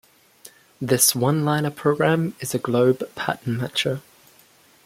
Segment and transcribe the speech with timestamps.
[0.81, 4.01] This one-liner program is a glob pattern matcher.